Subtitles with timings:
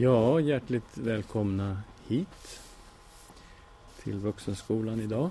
[0.00, 2.60] Ja, hjärtligt välkomna hit
[4.02, 5.30] till Vuxenskolan idag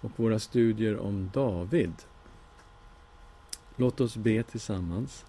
[0.00, 1.92] och våra studier om David.
[3.76, 5.24] Låt oss be tillsammans.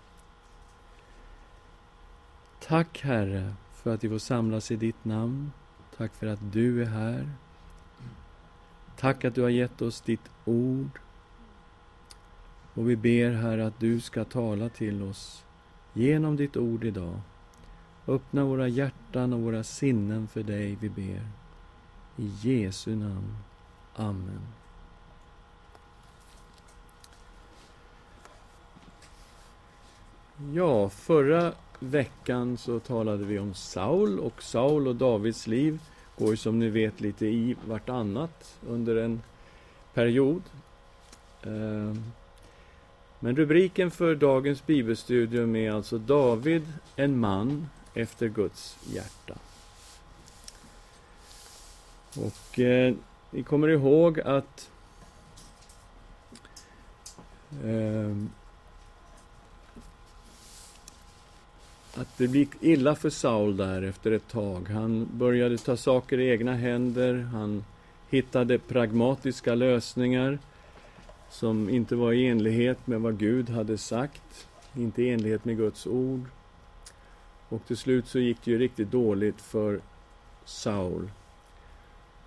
[2.59, 5.51] Tack Herre för att vi får samlas i ditt namn.
[5.97, 7.29] Tack för att du är här.
[8.97, 10.99] Tack att du har gett oss ditt ord.
[12.73, 15.43] Och vi ber Herre att du ska tala till oss
[15.93, 17.19] genom ditt ord idag.
[18.07, 21.21] Öppna våra hjärtan och våra sinnen för dig, vi ber.
[22.17, 23.37] I Jesu namn.
[23.95, 24.41] Amen.
[30.53, 35.79] Ja, förra veckan så talade vi om Saul och Saul och Davids liv
[36.17, 39.21] går ju som ni vet lite i vartannat under en
[39.93, 40.41] period.
[41.43, 42.03] Ehm,
[43.19, 49.35] men rubriken för dagens bibelstudium är alltså David, en man efter Guds hjärta.
[52.15, 52.93] Och eh,
[53.31, 54.69] ni kommer ihåg att
[57.63, 58.15] eh,
[61.97, 64.69] att det gick illa för Saul där efter ett tag.
[64.69, 67.17] Han började ta saker i egna händer.
[67.17, 67.63] Han
[68.09, 70.39] hittade pragmatiska lösningar
[71.29, 75.87] som inte var i enlighet med vad Gud hade sagt, inte i enlighet med Guds
[75.87, 76.21] ord.
[77.49, 79.81] Och till slut så gick det ju riktigt dåligt för
[80.45, 81.11] Saul.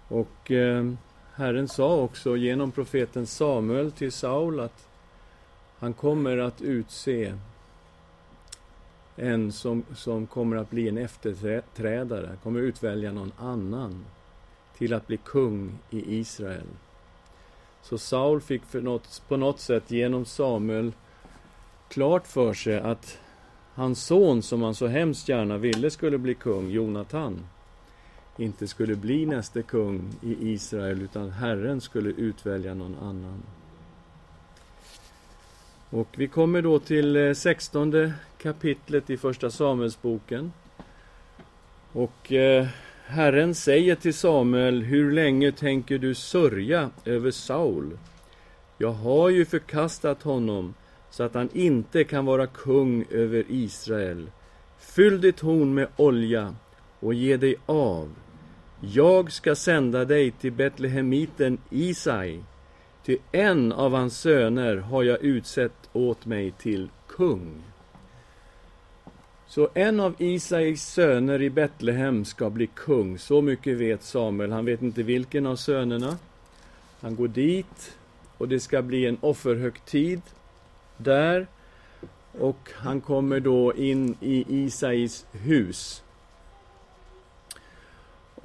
[0.08, 0.92] Och eh,
[1.34, 4.88] Herren sa också genom profeten Samuel till Saul att
[5.78, 7.34] han kommer att utse
[9.16, 14.05] en som, som kommer att bli en efterträdare, kommer att utvälja någon annan
[14.77, 16.66] till att bli kung i Israel.
[17.82, 20.92] Så Saul fick för något, på något sätt genom Samuel
[21.88, 23.19] klart för sig att
[23.78, 27.46] hans son, som han så hemskt gärna ville skulle bli kung, Jonatan,
[28.36, 33.42] inte skulle bli näste kung i Israel, utan Herren skulle utvälja någon annan.
[35.91, 40.53] Och vi kommer då till eh, 16 kapitlet i Första Samuelsboken.
[41.92, 42.66] Och eh,
[43.06, 47.98] Herren säger till Samuel, hur länge tänker du sörja över Saul?
[48.78, 50.74] Jag har ju förkastat honom
[51.10, 54.30] så att han inte kan vara kung över Israel.
[54.78, 56.54] Fyll ditt horn med olja
[57.00, 58.14] och ge dig av.
[58.80, 62.41] Jag ska sända dig till Betlehemiten Isai,
[63.04, 67.62] ty en av hans söner har jag utsett åt mig till kung.
[69.47, 74.52] Så en av Isais söner i Betlehem ska bli kung, så mycket vet Samuel.
[74.52, 76.16] Han vet inte vilken av sönerna.
[77.00, 77.97] Han går dit
[78.38, 80.20] och det ska bli en offerhögtid
[80.98, 81.47] där.
[82.38, 86.03] Och han kommer då in i Isais hus.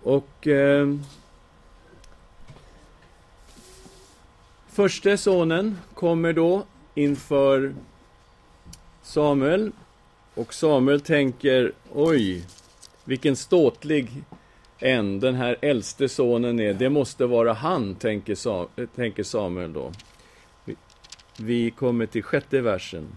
[0.04, 0.96] Och eh,
[4.68, 6.64] förste sonen kommer då
[6.96, 7.74] inför
[9.02, 9.72] Samuel.
[10.36, 12.46] Och Samuel tänker, oj,
[13.04, 14.24] vilken ståtlig
[14.80, 16.74] en den här äldste sonen är.
[16.74, 19.92] Det måste vara han, tänker Samuel då.
[21.38, 23.08] Vi kommer till sjätte versen.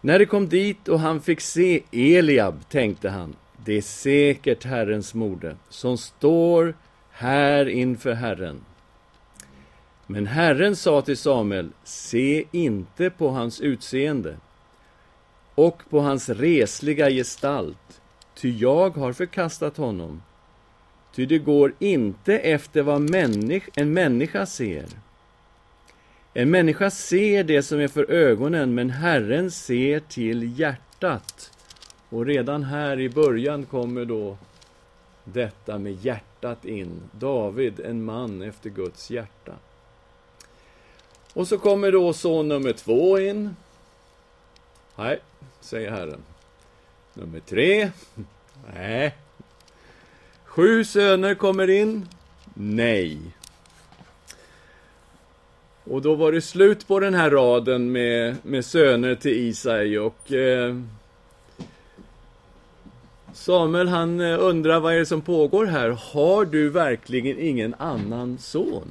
[0.00, 5.14] När det kom dit och han fick se Eliab tänkte han, det är säkert Herrens
[5.14, 6.74] mode som står
[7.10, 8.60] här inför Herren.
[10.06, 14.36] Men Herren sa till Samuel, se inte på hans utseende
[15.54, 18.00] och på hans resliga gestalt,
[18.34, 20.22] ty jag har förkastat honom.
[21.14, 24.86] Ty det går inte efter vad människ en människa ser.
[26.38, 31.52] En människa ser det som är för ögonen, men Herren ser till hjärtat.
[32.08, 34.38] Och redan här i början kommer då
[35.24, 37.02] detta med hjärtat in.
[37.12, 39.52] David, en man efter Guds hjärta.
[41.32, 43.56] Och så kommer då son nummer två in.
[44.96, 45.18] Nej,
[45.60, 46.22] säger Herren.
[47.14, 47.90] Nummer tre.
[48.74, 49.16] Nej.
[50.44, 52.08] Sju söner kommer in.
[52.54, 53.18] Nej.
[55.90, 60.32] Och då var det slut på den här raden med, med söner till Isai och
[60.32, 60.76] eh,
[63.32, 65.90] Samuel han eh, undrar vad är det som pågår här?
[65.90, 68.88] Har du verkligen ingen annan son?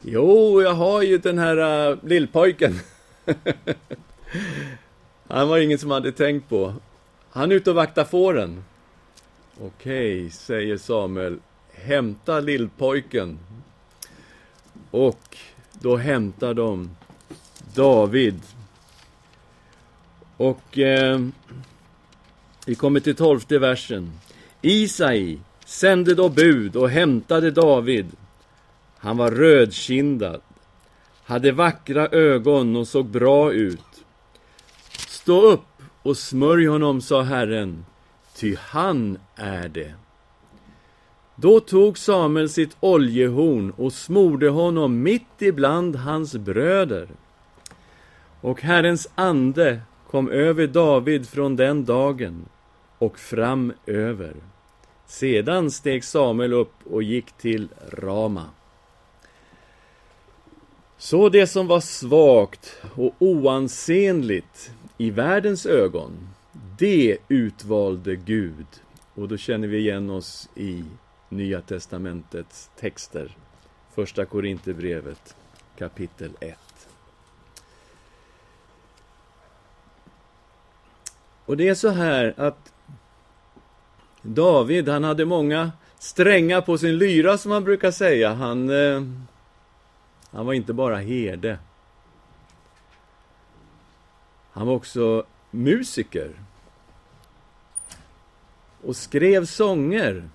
[0.00, 2.74] Jo, jag har ju den här uh, lillpojken.
[5.28, 6.74] Han var ingen som hade tänkt på.
[7.30, 8.64] Han är ute och vaktar fåren.
[9.60, 11.38] Okej, säger Samuel.
[11.72, 13.38] Hämta lillpojken.
[14.90, 15.36] Och
[15.72, 16.90] då hämtar de
[17.74, 18.42] David.
[20.36, 21.20] Och eh,
[22.66, 24.12] vi kommer till tolfte versen.
[24.62, 28.06] Isai sände då bud och hämtade David.
[28.98, 30.40] Han var rödkindad,
[31.24, 34.04] hade vackra ögon och såg bra ut.
[35.08, 37.84] Stå upp och smörj honom, sa Herren,
[38.34, 39.94] ty han är det.
[41.40, 47.08] Då tog Samuel sitt oljehorn och smorde honom mitt ibland hans bröder.
[48.40, 49.80] Och Herrens ande
[50.10, 52.44] kom över David från den dagen
[52.98, 54.34] och framöver.
[55.06, 58.44] Sedan steg Samuel upp och gick till Rama.
[60.98, 66.28] Så det som var svagt och oansenligt i världens ögon,
[66.78, 68.66] det utvalde Gud.
[69.14, 70.84] Och då känner vi igen oss i
[71.28, 73.36] Nya testamentets texter.
[73.94, 75.36] Första Korinthierbrevet
[75.78, 76.58] kapitel 1.
[81.44, 82.72] Och det är så här att
[84.22, 88.34] David, han hade många strängar på sin lyra som man brukar säga.
[88.34, 89.02] Han, eh,
[90.30, 91.58] han var inte bara herde.
[94.50, 96.30] Han var också musiker.
[98.84, 100.28] Och skrev sånger.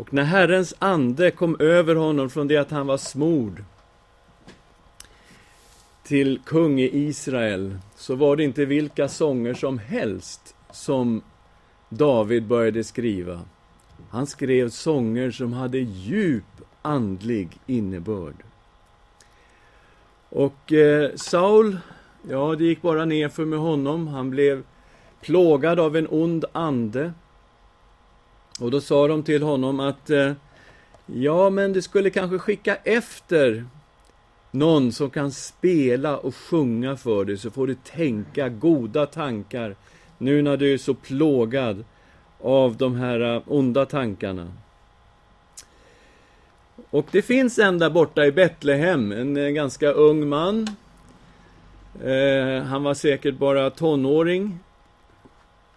[0.00, 3.64] Och när Herrens ande kom över honom från det att han var smord
[6.02, 11.22] till kung i Israel, så var det inte vilka sånger som helst som
[11.88, 13.40] David började skriva.
[14.10, 18.36] Han skrev sånger som hade djup andlig innebörd.
[20.28, 21.78] Och eh, Saul,
[22.28, 24.08] ja, det gick bara nerför med honom.
[24.08, 24.62] Han blev
[25.20, 27.12] plågad av en ond ande.
[28.60, 30.32] Och då sa de till honom att eh,
[31.06, 33.64] ja, men du skulle kanske skicka efter
[34.50, 39.76] någon som kan spela och sjunga för dig, så får du tänka goda tankar
[40.18, 41.84] nu när du är så plågad
[42.40, 44.52] av de här eh, onda tankarna.
[46.90, 50.68] Och det finns en där borta i Betlehem, en eh, ganska ung man.
[52.04, 54.58] Eh, han var säkert bara tonåring.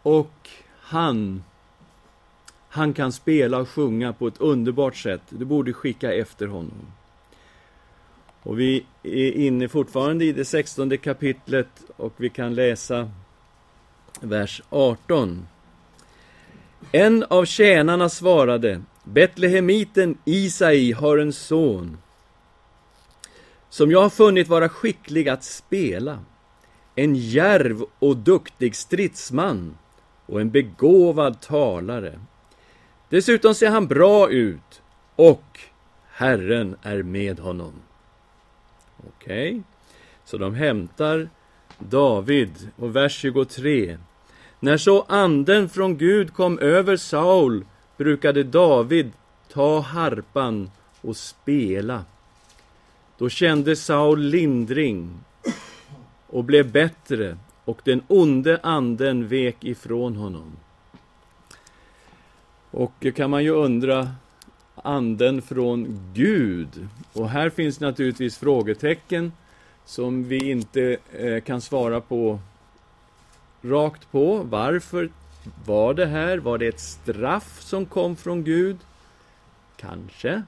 [0.03, 0.49] Och
[0.81, 1.43] han,
[2.73, 5.21] han kan spela och sjunga på ett underbart sätt.
[5.29, 6.87] Du borde skicka efter honom.
[8.43, 13.09] Och vi är inne fortfarande i det sextonde kapitlet och vi kan läsa
[14.21, 15.47] vers 18.
[16.91, 21.97] En av tjänarna svarade, Betlehemiten Isai har en son
[23.69, 26.19] som jag har funnit vara skicklig att spela,
[26.95, 29.77] en järv och duktig stridsman
[30.25, 32.19] och en begåvad talare.
[33.09, 34.81] Dessutom ser han bra ut
[35.15, 35.59] och
[36.11, 37.73] Herren är med honom.
[38.97, 39.61] Okej, okay.
[40.25, 41.29] så de hämtar
[41.79, 43.97] David och vers 23.
[44.59, 47.65] När så anden från Gud kom över Saul
[47.97, 49.11] brukade David
[49.49, 50.71] ta harpan
[51.01, 52.05] och spela.
[53.17, 55.19] Då kände Saul lindring
[56.27, 60.57] och blev bättre och den onde anden vek ifrån honom.
[62.73, 64.11] Och kan man ju undra,
[64.75, 66.87] anden från Gud?
[67.13, 69.31] Och här finns naturligtvis frågetecken
[69.85, 72.39] som vi inte eh, kan svara på
[73.61, 74.37] rakt på.
[74.43, 75.09] Varför
[75.65, 76.37] var det här?
[76.37, 78.77] Var det ett straff som kom från Gud?
[79.77, 80.43] Kanske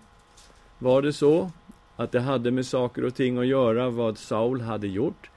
[0.79, 1.51] var det så
[1.95, 5.29] att det hade med saker och ting att göra vad Saul hade gjort.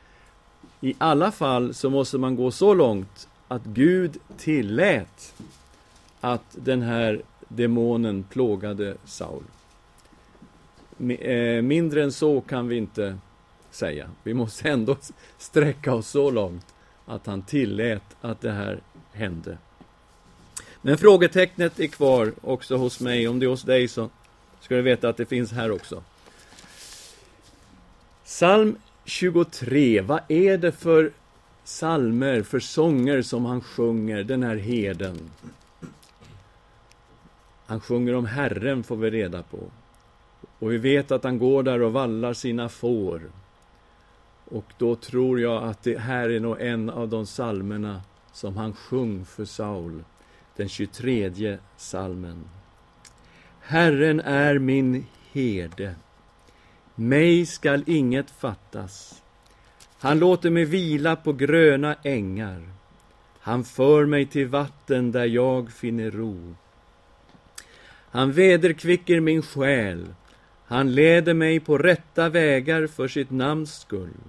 [0.81, 5.35] I alla fall så måste man gå så långt att Gud tillät
[6.21, 9.43] att den här demonen plågade Saul.
[11.21, 13.19] Eh, mindre än så kan vi inte
[13.71, 14.11] säga.
[14.23, 14.97] Vi måste ändå
[15.39, 16.75] sträcka oss så långt
[17.07, 18.81] att han tillät att det här
[19.13, 19.59] hände.
[20.83, 23.29] Men frågetecknet är kvar också hos mig.
[23.29, 24.11] Om det är hos dig så
[24.61, 26.03] ska du veta att det finns här också.
[28.25, 31.13] Psalm 23, vad är det för
[31.65, 35.31] salmer, för sånger som han sjunger, den här heden?
[37.69, 39.59] Han sjunger om Herren, får vi reda på.
[40.59, 43.23] Och vi vet att han går där och vallar sina får.
[44.45, 48.73] Och då tror jag att det här är nog en av de salmerna som han
[48.73, 50.05] sjöng för Saul,
[50.57, 52.45] den 23 salmen.
[53.61, 55.95] Herren är min herde,
[56.95, 59.23] mig skall inget fattas.
[59.99, 62.63] Han låter mig vila på gröna ängar.
[63.41, 66.55] Han för mig till vatten där jag finner ro.
[68.11, 70.07] Han vederkvicker min själ.
[70.67, 74.21] Han leder mig på rätta vägar för sitt namns skull.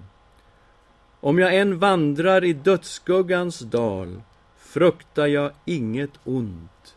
[1.20, 4.22] Om jag än vandrar i dödsskuggans dal
[4.58, 6.96] fruktar jag inget ont,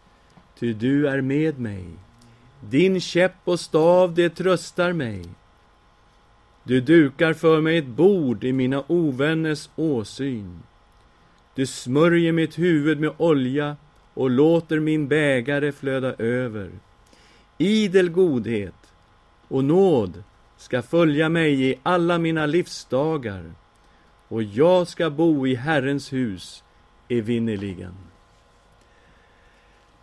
[0.59, 1.85] ty du är med mig.
[2.61, 5.25] Din käpp och stav, det tröstar mig.
[6.65, 10.63] Du dukar för mig ett bord i mina ovänners åsyn.
[11.55, 13.77] Du smörjer mitt huvud med olja
[14.15, 16.71] och låter min bägare flöda över.
[17.59, 18.95] Idel godhet
[19.49, 20.23] och nåd
[20.57, 23.53] ska följa mig i alla mina livsdagar
[24.29, 26.65] och jag ska bo i Herrens hus
[27.09, 27.95] evinnerligen.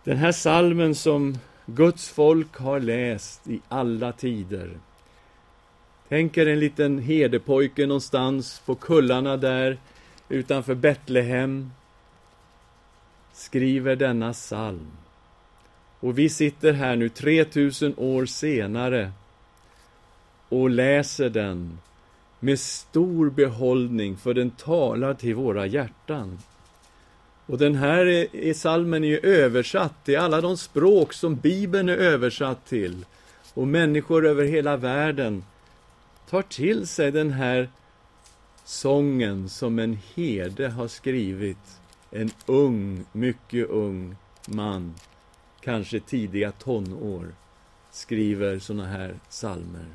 [0.04, 4.70] Den här salmen som Guds folk har läst i alla tider.
[6.10, 9.78] Tänk er en liten herdepojke någonstans på kullarna där
[10.30, 11.72] utanför Betlehem
[13.40, 14.88] skriver denna psalm.
[16.00, 19.12] Och vi sitter här nu 3000 år senare
[20.50, 21.80] och läser den
[22.40, 26.40] med stor behållning, för den talar till våra hjärtan.
[27.46, 32.66] Och den här salmen är ju översatt till alla de språk som Bibeln är översatt
[32.66, 33.06] till.
[33.54, 35.44] Och människor över hela världen
[36.30, 37.70] tar till sig den här
[38.66, 41.79] sången som en herde har skrivit.
[42.12, 44.16] En ung, mycket ung
[44.48, 44.94] man,
[45.62, 47.32] kanske tidiga tonår,
[47.92, 49.86] skriver såna här salmer.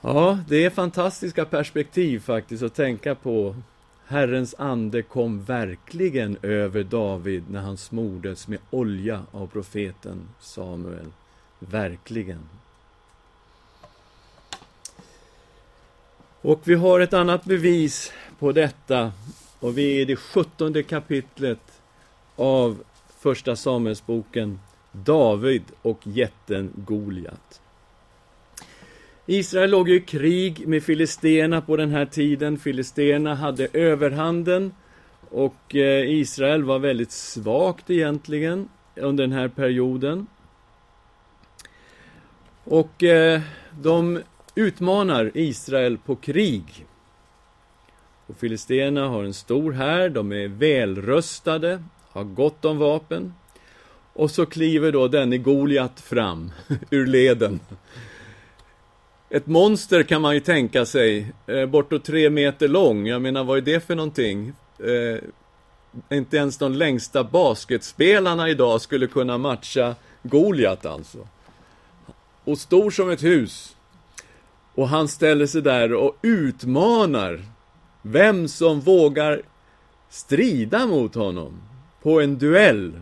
[0.00, 3.56] Ja, det är fantastiska perspektiv faktiskt att tänka på.
[4.06, 11.12] Herrens ande kom verkligen över David när han smordes med olja av profeten Samuel.
[11.58, 12.48] Verkligen.
[16.40, 19.12] Och vi har ett annat bevis på detta
[19.60, 21.82] och vi är i det sjuttonde kapitlet
[22.36, 22.82] av
[23.18, 24.58] Första Samuelsboken
[24.92, 27.60] David och jätten Goliat.
[29.26, 32.58] Israel låg ju i krig med filisterna på den här tiden.
[32.58, 34.74] Filisterna hade överhanden
[35.30, 40.26] och eh, Israel var väldigt svagt egentligen under den här perioden.
[42.64, 43.40] Och eh,
[43.80, 44.20] de
[44.54, 46.86] utmanar Israel på krig.
[48.26, 53.34] Och Filisterna har en stor här, de är välrustade, har gott om vapen.
[54.12, 56.52] Och så kliver då denne Goliat fram
[56.90, 57.60] ur leden.
[59.30, 63.06] Ett monster kan man ju tänka sig, eh, bortåt tre meter lång.
[63.06, 64.52] Jag menar, vad är det för någonting?
[64.78, 65.18] Eh,
[66.16, 71.28] inte ens de längsta basketspelarna idag skulle kunna matcha Goliat alltså.
[72.44, 73.76] Och stor som ett hus.
[74.74, 77.40] Och han ställer sig där och utmanar
[78.10, 79.42] vem som vågar
[80.10, 81.60] strida mot honom
[82.02, 82.92] på en duell.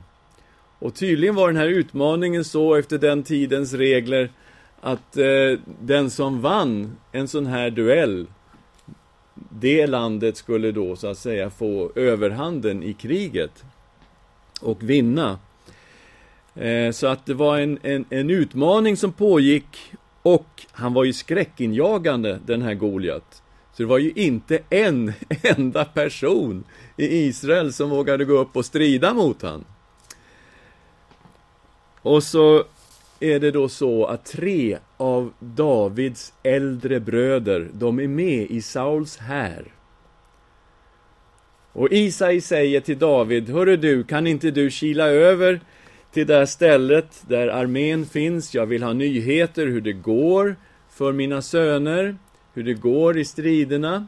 [0.78, 4.30] Och tydligen var den här utmaningen så efter den tidens regler
[4.80, 8.26] att eh, den som vann en sån här duell
[9.34, 13.64] det landet skulle då så att säga få överhanden i kriget
[14.60, 15.38] och vinna.
[16.54, 19.92] Eh, så att det var en, en, en, utmaning som pågick
[20.22, 23.42] och han var ju skräckinjagande den här Goliat.
[23.76, 25.12] Så det var ju inte en
[25.42, 26.64] enda person
[26.96, 29.64] i Israel som vågade gå upp och strida mot han.
[32.02, 32.64] Och så
[33.20, 39.16] är det då så att tre av Davids äldre bröder, de är med i Sauls
[39.16, 39.64] här.
[41.72, 45.60] Och Isai säger till David, Hörru du, kan inte du kila över
[46.12, 48.54] till det här stället där armén finns?
[48.54, 50.56] Jag vill ha nyheter hur det går
[50.90, 52.16] för mina söner,
[52.54, 54.06] hur det går i striderna.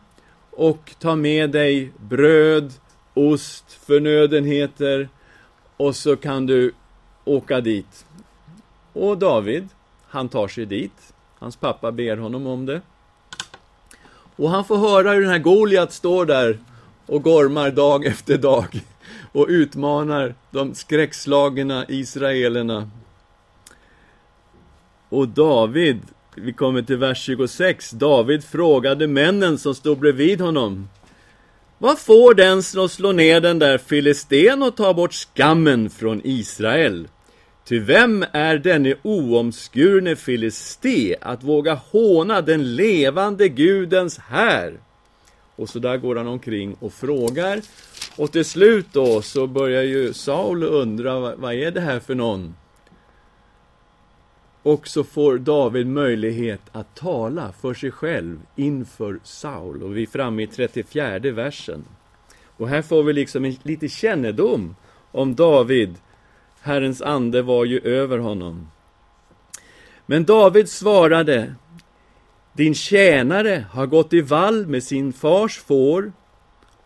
[0.51, 2.73] Och ta med dig bröd,
[3.15, 5.09] ost, förnödenheter
[5.77, 6.73] och så kan du
[7.25, 8.07] åka dit.
[8.93, 9.69] Och David,
[10.09, 11.15] han tar sig dit.
[11.39, 12.81] Hans pappa ber honom om det.
[14.37, 16.59] Och han får höra hur den här Goliat står där
[17.07, 18.81] och gormar dag efter dag
[19.33, 22.91] och utmanar de skräckslagna israelerna.
[25.09, 26.01] Och David,
[26.37, 30.89] vi kommer till vers 26, David frågade männen som stod bredvid honom.
[31.79, 37.09] Vad får den som slår ner den där filisten och tar bort skammen från Israel?
[37.69, 44.81] Ty vem är denne oomskurne filisté att våga håna den levande Gudens här?
[45.57, 47.61] Och så där går han omkring och frågar.
[48.17, 52.55] Och till slut då så börjar ju Saul undra, vad är det här för någon?
[54.67, 59.83] Och så får David möjlighet att tala för sig själv inför Saul.
[59.83, 61.85] Och vi är framme i 34 versen.
[62.57, 64.77] Och här får vi liksom en, lite kännedom
[65.13, 65.95] om David
[66.61, 68.69] Herrens ande var ju över honom.
[70.07, 71.55] Men David svarade,
[72.53, 76.13] Din tjänare har gått i vall med sin fars får,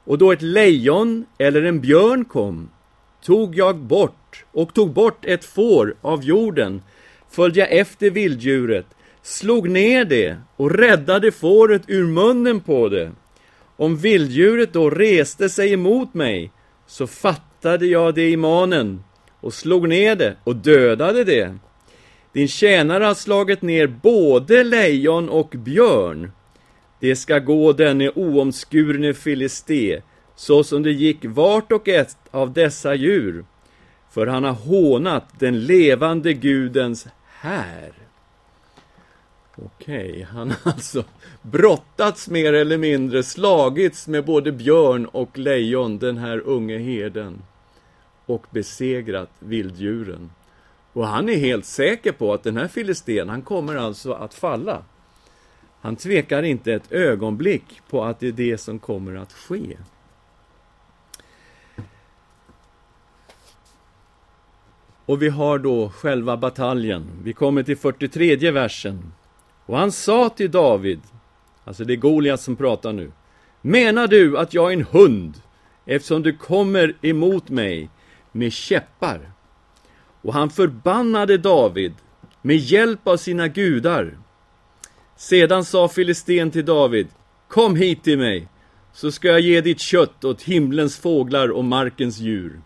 [0.04, 2.70] och då ett lejon eller en björn kom,
[3.22, 6.82] tog jag bort och tog bort ett får av jorden,
[7.30, 8.86] följde jag efter vilddjuret,
[9.22, 13.12] slog ner det och räddade fåret ur munnen på det.
[13.76, 16.52] Om vilddjuret då reste sig emot mig,
[16.86, 19.04] så fattade jag det i manen
[19.40, 21.56] och slog ner det och dödade det.
[22.32, 26.32] Din tjänare har slagit ner både lejon och björn.
[27.00, 30.02] Det ska gå denne oomskurne filisté,
[30.36, 33.44] så som det gick vart och ett av dessa djur,
[34.10, 37.08] för han har hånat den levande Gudens
[37.40, 37.92] här.
[39.56, 41.04] Okej, han har alltså
[41.42, 47.42] brottats mer eller mindre, slagits med både björn och lejon, den här unge herden,
[48.26, 50.30] och besegrat vilddjuren.
[50.92, 54.82] Och han är helt säker på att den här filisten, han kommer alltså att falla.
[55.80, 59.76] Han tvekar inte ett ögonblick på att det är det som kommer att ske.
[65.10, 67.06] Och vi har då själva bataljen.
[67.22, 69.12] Vi kommer till 43 versen.
[69.66, 71.00] Och han sa till David,
[71.64, 73.12] alltså det är Goliat som pratar nu.
[73.60, 75.34] Menar du att jag är en hund
[75.86, 77.90] eftersom du kommer emot mig
[78.32, 79.32] med käppar?
[80.22, 81.94] Och han förbannade David
[82.42, 84.18] med hjälp av sina gudar.
[85.16, 87.08] Sedan sa filisten till David,
[87.48, 88.48] kom hit till mig,
[88.92, 92.60] så ska jag ge ditt kött åt himlens fåglar och markens djur.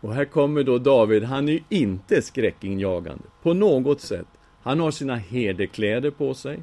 [0.00, 4.26] Och här kommer då David, han är ju inte skräckinjagande på något sätt.
[4.62, 6.62] Han har sina herdekläder på sig.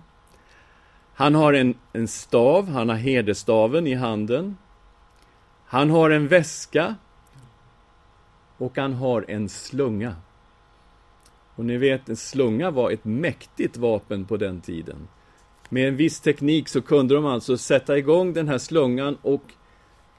[1.14, 4.58] Han har en, en stav, han har herdestaven i handen.
[5.66, 6.96] Han har en väska
[8.58, 10.16] och han har en slunga.
[11.56, 15.08] Och ni vet, en slunga var ett mäktigt vapen på den tiden.
[15.70, 19.44] Med en viss teknik så kunde de alltså sätta igång den här slungan och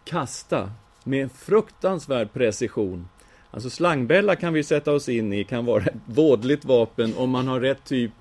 [0.05, 0.71] kasta
[1.09, 3.09] med en fruktansvärd precision.
[3.51, 7.49] Alltså slangbella kan vi sätta oss in i, kan vara ett vådligt vapen om man
[7.49, 8.13] har rätt typ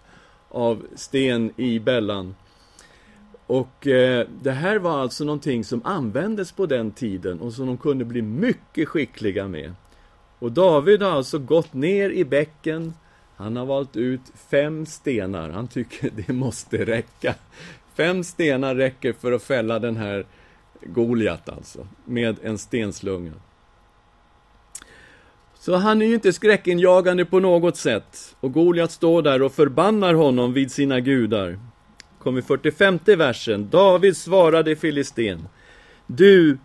[0.49, 2.35] av sten i bällan.
[3.47, 7.77] Och eh, det här var alltså någonting som användes på den tiden och som de
[7.77, 9.73] kunde bli mycket skickliga med.
[10.39, 12.93] Och David har alltså gått ner i bäcken.
[13.35, 15.49] Han har valt ut fem stenar.
[15.49, 17.35] Han tycker det måste räcka.
[17.95, 20.25] Fem stenar räcker för att fälla den här
[20.81, 23.33] Goliat alltså, med en stenslunga.
[25.59, 28.35] Så han är ju inte skräckinjagande på något sätt.
[28.39, 31.59] Och Goliat står där och förbannar honom vid sina gudar.
[32.19, 33.69] Kommer 45 versen.
[33.69, 35.47] David svarade filisten.
[36.07, 36.57] Du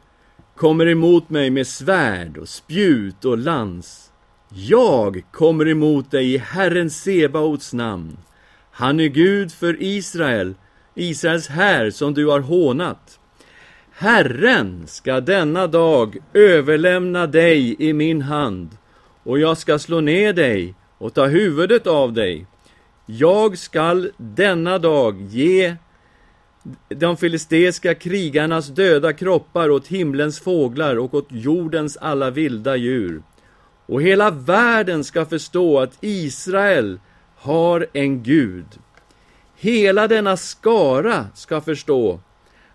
[0.57, 4.13] kommer emot mig med svärd och spjut och lans.
[4.49, 8.19] Jag kommer emot dig i Herren Sebaots namn.
[8.71, 10.55] Han är Gud för Israel,
[10.95, 13.19] Israels här som du har hånat.
[13.95, 18.69] Herren ska denna dag överlämna dig i min hand,
[19.23, 22.47] och jag ska slå ner dig och ta huvudet av dig.
[23.07, 25.77] Jag skall denna dag ge
[26.89, 33.23] de filisteiska krigarnas döda kroppar åt himlens fåglar och åt jordens alla vilda djur.
[33.87, 37.01] Och hela världen ska förstå att Israel
[37.37, 38.67] har en Gud.
[39.57, 42.21] Hela denna skara ska förstå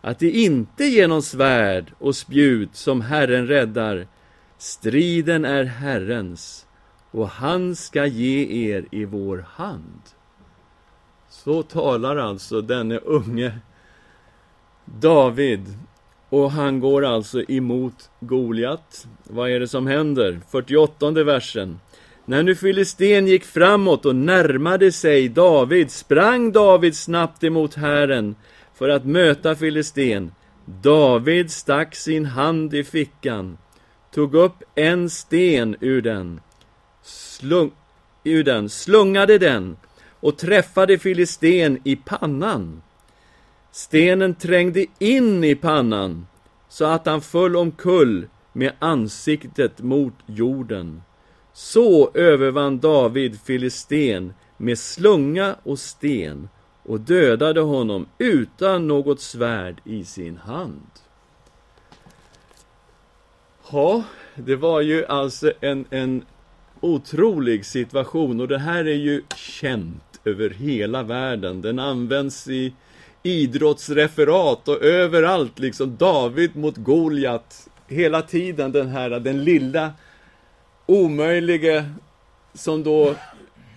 [0.01, 4.07] att det inte är genom svärd och spjut som Herren räddar.
[4.57, 6.65] Striden är Herrens,
[7.11, 10.01] och han ska ge er i vår hand.
[11.29, 13.51] Så talar alltså denne unge
[14.85, 15.77] David.
[16.29, 19.07] Och han går alltså emot Goliat.
[19.23, 20.39] Vad är det som händer?
[20.51, 21.79] 48 versen.
[22.25, 28.35] När nu Filisten gick framåt och närmade sig David sprang David snabbt emot Herren
[28.77, 30.31] för att möta Filisten.
[30.65, 33.57] David stack sin hand i fickan,
[34.11, 36.39] tog upp en sten ur den,
[37.03, 37.71] slung,
[38.23, 39.77] ur den slungade den
[40.19, 42.81] och träffade Filisten i pannan.
[43.71, 46.27] Stenen trängde in i pannan
[46.69, 51.01] så att han föll omkull med ansiktet mot jorden.
[51.53, 56.49] Så övervann David Filisten med slunga och sten
[56.87, 60.89] och dödade honom utan något svärd i sin hand.
[63.71, 64.03] Ja,
[64.35, 66.25] det var ju alltså en, en
[66.79, 71.61] otrolig situation och det här är ju känt över hela världen.
[71.61, 72.73] Den används i
[73.23, 77.69] idrottsreferat och överallt liksom David mot Goliat.
[77.87, 79.91] Hela tiden den här, den lilla
[80.85, 81.85] omöjlige
[82.53, 83.15] som då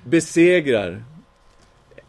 [0.05, 1.03] besegrar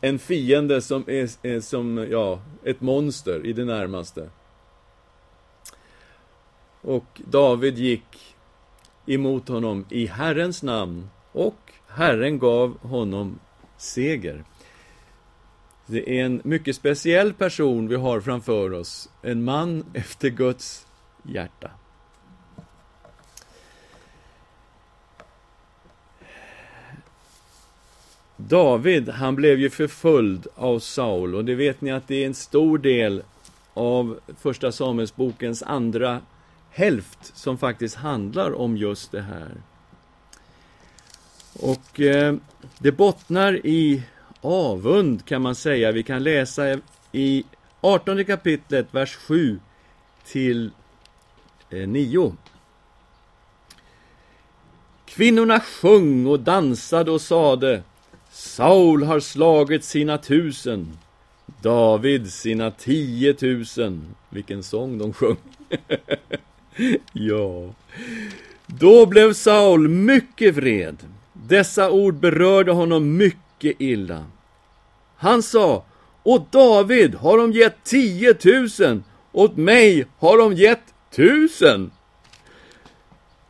[0.02, 4.30] en fiende som är, är som, ja, ett monster i det närmaste.
[6.82, 8.36] Och David gick
[9.06, 13.40] emot honom i Herrens namn och Herren gav honom
[13.78, 14.44] seger.
[15.86, 20.88] Det är en mycket speciell person vi har framför oss, en man efter Guds
[21.24, 21.72] hjärta.
[28.48, 32.34] David, han blev ju förföljd av Saul och det vet ni att det är en
[32.34, 33.24] stor del
[33.74, 36.22] av Första Samuelsbokens andra
[36.70, 39.52] hälft som faktiskt handlar om just det här.
[41.54, 42.36] Och eh,
[42.80, 44.04] det bottnar i
[44.42, 45.92] avund kan man säga.
[45.92, 46.80] Vi kan läsa
[47.12, 47.44] i
[47.82, 49.60] 18 kapitlet, vers 7
[50.26, 50.72] till
[51.70, 52.36] eh, 9.
[55.06, 57.84] Kvinnorna sjöng och dansade och sade
[58.32, 60.98] Saul har slagit sina tusen,
[61.62, 64.16] David sina tiotusen.
[64.30, 65.38] Vilken sång de sjöng!
[67.14, 67.74] ja.
[68.66, 70.98] Då blev Saul mycket vred.
[71.34, 74.26] Dessa ord berörde honom mycket illa.
[75.18, 75.86] Han sa,
[76.24, 81.92] åt David har de gett tiotusen, åt mig har de gett tusen.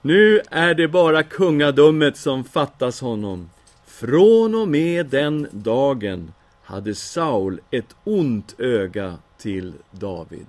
[0.02, 3.50] Nu är det bara kungadömet som fattas honom.
[4.02, 6.34] Från och med den dagen
[6.64, 10.46] hade Saul ett ont öga till David.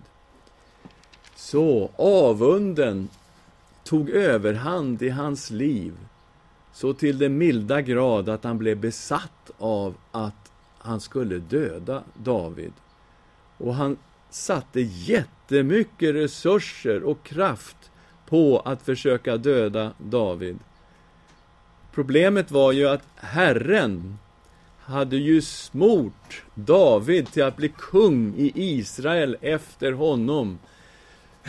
[1.36, 3.08] Så avunden
[3.84, 5.92] tog överhand i hans liv
[6.72, 12.72] så till den milda grad att han blev besatt av att han skulle döda David.
[13.58, 13.96] Och han
[14.30, 17.90] satte jättemycket resurser och kraft
[18.26, 20.58] på att försöka döda David.
[21.94, 24.18] Problemet var ju att Herren
[24.80, 30.58] hade ju smort David till att bli kung i Israel efter honom.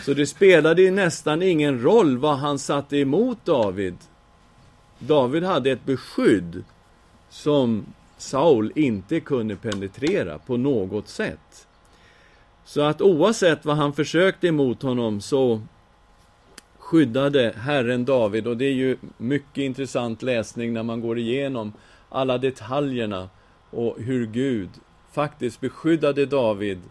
[0.05, 3.97] Så det spelade nästan ingen roll vad han satte emot David.
[4.99, 6.63] David hade ett beskydd
[7.29, 7.85] som
[8.17, 11.67] Saul inte kunde penetrera på något sätt.
[12.65, 15.61] Så att oavsett vad han försökte emot honom så
[16.83, 18.47] skyddade Herren David.
[18.47, 21.73] Och det är ju mycket intressant läsning när man går igenom
[22.09, 23.29] alla detaljerna
[23.69, 24.69] och hur Gud
[25.11, 26.81] faktiskt beskyddade David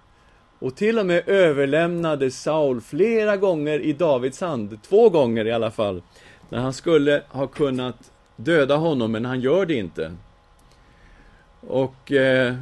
[0.59, 5.71] och till och med överlämnade Saul flera gånger i Davids hand, två gånger i alla
[5.71, 6.03] fall,
[6.49, 10.13] när han skulle ha kunnat döda honom, men han gör det inte.
[11.61, 12.55] Och eh,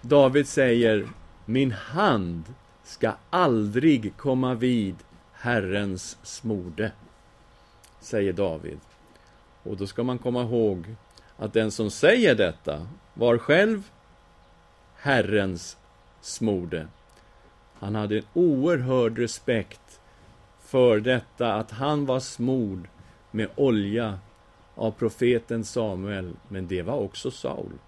[0.00, 1.06] David säger,
[1.44, 2.44] min hand
[2.84, 4.94] ska aldrig komma vid
[5.44, 6.92] Herrens smorde,
[8.00, 8.78] säger David.
[9.62, 10.96] Och då ska man komma ihåg
[11.36, 13.90] att den som säger detta var själv
[14.96, 15.76] Herrens
[16.20, 16.88] smorde.
[17.74, 20.00] Han hade en oerhörd respekt
[20.60, 22.88] för detta att han var smord
[23.30, 24.18] med olja
[24.74, 27.78] av profeten Samuel, men det var också Saul.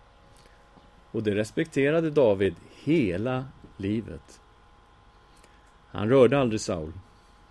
[1.10, 3.44] Och det respekterade David hela
[3.76, 4.40] livet.
[5.90, 6.92] Han rörde aldrig Saul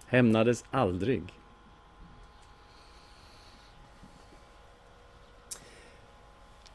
[0.07, 1.23] hämnades aldrig.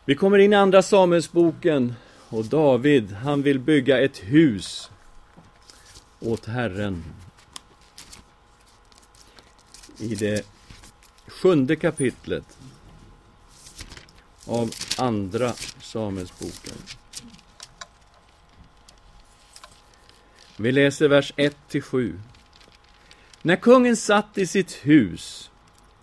[0.04, 1.94] Vi kommer in i Andra Samuelsboken
[2.28, 4.90] och David, han vill bygga ett hus
[6.20, 7.04] åt Herren.
[9.98, 10.46] I det
[11.26, 12.58] sjunde kapitlet
[14.46, 16.76] av Andra Samuelsboken.
[20.56, 22.20] Vi läser vers 1 till 7.
[23.42, 25.50] När kungen satt i sitt hus,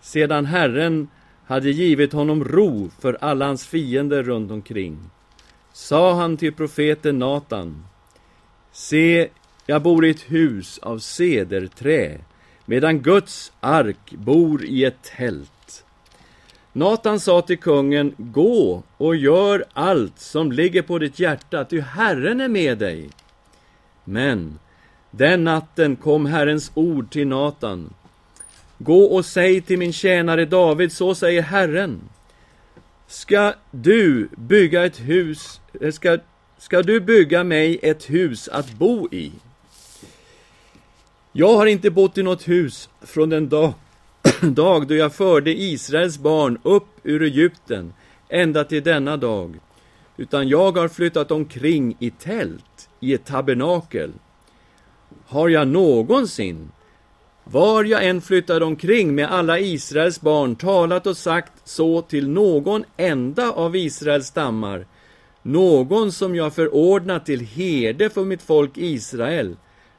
[0.00, 1.08] sedan Herren
[1.46, 4.98] hade givit honom ro för alla hans fiender runt omkring,
[5.72, 7.84] sa han till profeten Natan,
[8.72, 9.28] Se,
[9.66, 12.18] jag bor i ett hus av cederträ,
[12.64, 15.84] medan Guds ark bor i ett tält.
[16.72, 22.40] Natan sa till kungen, gå och gör allt som ligger på ditt hjärta, ty Herren
[22.40, 23.10] är med dig.
[24.04, 24.58] Men
[25.10, 27.94] den natten kom Herrens ord till Natan.
[28.78, 32.00] Gå och säg till min tjänare David, så säger Herren.
[33.06, 36.18] Ska du bygga ett hus, eh, ska,
[36.58, 39.32] ska du bygga mig ett hus att bo i?
[41.32, 43.72] Jag har inte bott i något hus från den dag,
[44.40, 47.92] dag då jag förde Israels barn upp ur Egypten
[48.28, 49.58] ända till denna dag,
[50.16, 54.12] utan jag har flyttat omkring i tält, i ett tabernakel
[55.26, 56.70] har jag någonsin,
[57.44, 62.84] var jag än flyttade omkring med alla Israels barn, talat och sagt så till någon
[62.96, 64.86] enda av Israels stammar.
[65.42, 69.56] någon som jag förordnat till herde för mitt folk Israel.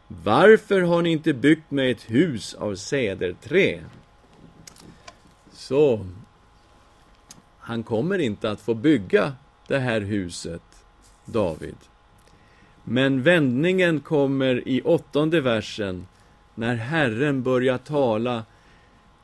[0.08, 3.80] Varför har ni inte byggt mig ett hus av säderträ?
[5.54, 6.06] Så,
[7.60, 9.34] han kommer inte att få bygga
[9.68, 10.62] det här huset,
[11.26, 11.76] David.
[12.92, 16.08] Men vändningen kommer i åttonde versen,
[16.56, 18.46] när Herren börjar tala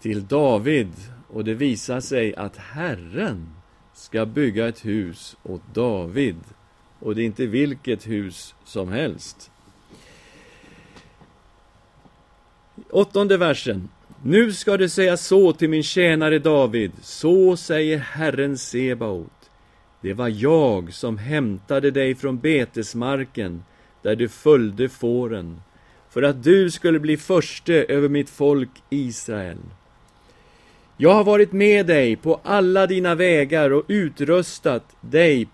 [0.01, 0.91] till David
[1.28, 3.49] och det visar sig att Herren
[3.93, 6.36] ska bygga ett hus åt David.
[6.99, 9.51] Och det är inte vilket hus som helst.
[12.89, 13.89] Åttonde versen.
[14.23, 19.44] Nu ska det sägas så till min tjänare David, så säger Herren Sebaot.
[20.05, 23.63] Det var jag som hämtade dig från betesmarken,
[24.01, 25.61] där du följde fåren,
[26.09, 29.57] för att du skulle bli förste över mitt folk Israel.
[30.97, 35.47] Jag har varit med dig på alla dina vägar och utrustat dig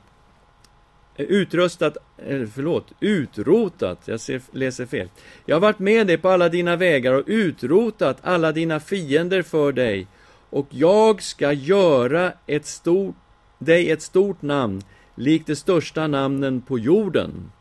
[1.18, 5.10] utrustat, eh, förlåt, utrotat, jag ser, läser fel.
[5.46, 9.72] Jag har varit med dig på alla dina vägar och utrotat alla dina fiender för
[9.72, 10.08] dig
[10.50, 13.16] och jag ska göra ett stort,
[13.62, 14.82] dig ett stort namn,
[15.16, 17.52] likt de största namnen på jorden.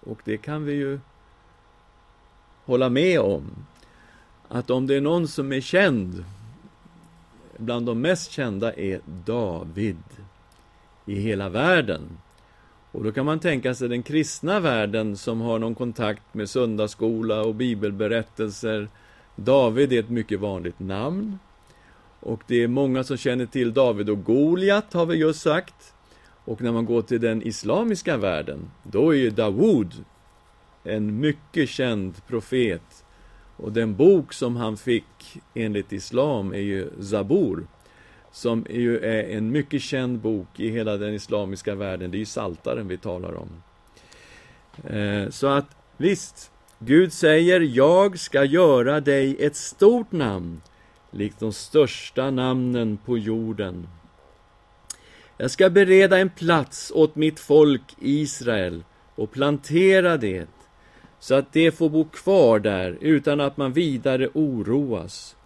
[0.00, 1.00] Och det kan vi ju
[2.64, 3.66] hålla med om.
[4.48, 6.24] Att om det är någon som är känd,
[7.56, 10.02] bland de mest kända är David
[11.06, 12.02] i hela världen.
[12.92, 17.42] Och då kan man tänka sig den kristna världen som har någon kontakt med söndagsskola
[17.42, 18.88] och bibelberättelser.
[19.36, 21.38] David är ett mycket vanligt namn.
[22.20, 25.94] Och det är många som känner till David och Goliat, har vi just sagt.
[26.44, 29.94] Och när man går till den islamiska världen, då är ju Dawood
[30.84, 33.04] en mycket känd profet.
[33.56, 37.66] Och den bok som han fick enligt islam är ju Zabur
[38.32, 42.10] som ju är en mycket känd bok i hela den islamiska världen.
[42.10, 43.62] Det är ju Saltaren vi talar om.
[44.96, 50.60] Eh, så att visst, Gud säger, jag ska göra dig ett stort namn,
[51.10, 53.88] likt de största namnen på jorden.
[55.36, 60.48] Jag ska bereda en plats åt mitt folk Israel och plantera det,
[61.20, 65.36] så att det får bo kvar där utan att man vidare oroas.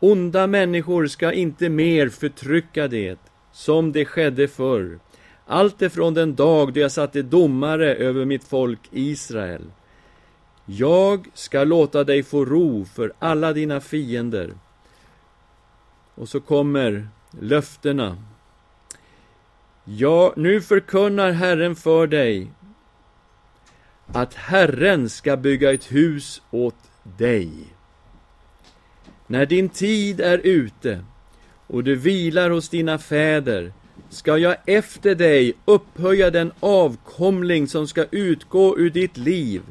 [0.00, 3.18] Onda människor ska inte mer förtrycka det,
[3.52, 4.98] som det skedde förr,
[5.46, 9.64] allt ifrån den dag då jag satte domare över mitt folk Israel.
[10.66, 14.54] Jag ska låta dig få ro för alla dina fiender.
[16.16, 17.08] Och så kommer
[17.40, 18.16] löftena.
[19.84, 22.50] Ja, nu förkunnar Herren för dig
[24.06, 27.50] att Herren ska bygga ett hus åt dig.
[29.26, 31.04] När din tid är ute
[31.66, 33.72] och du vilar hos dina fäder
[34.08, 39.62] ska jag efter dig upphöja den avkomling som ska utgå ur ditt liv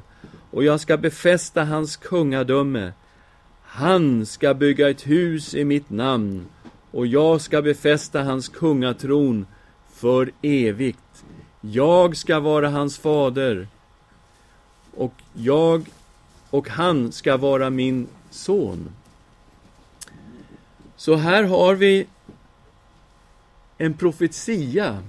[0.51, 2.91] och jag ska befästa hans kungadöme.
[3.77, 6.45] Han ska bygga ett hus i mitt namn
[6.91, 9.45] och jag ska befästa hans kungatron
[9.93, 11.23] för evigt.
[11.61, 13.67] Jag ska vara hans fader
[14.95, 15.85] och jag
[16.49, 18.89] och han ska vara min son.
[20.95, 22.07] Så här har vi
[23.77, 25.03] en profetia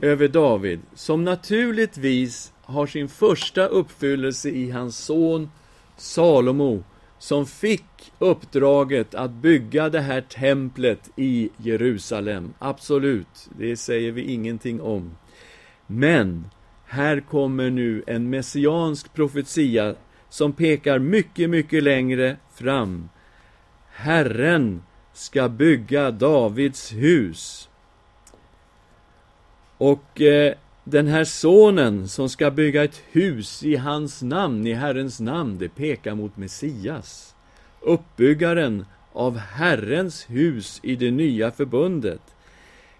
[0.00, 5.50] över David som naturligtvis har sin första uppfyllelse i hans son
[5.96, 6.82] Salomo
[7.20, 12.54] som fick uppdraget att bygga det här templet i Jerusalem.
[12.58, 15.16] Absolut, det säger vi ingenting om.
[15.86, 16.50] Men
[16.84, 19.94] här kommer nu en messiansk profetia
[20.28, 23.08] som pekar mycket, mycket längre fram.
[23.90, 27.68] Herren ska bygga Davids hus.
[29.78, 30.54] Och eh,
[30.90, 35.68] den här sonen som ska bygga ett hus i hans namn, i Herrens namn, det
[35.68, 37.34] pekar mot Messias.
[37.80, 42.20] Uppbyggaren av Herrens hus i det nya förbundet.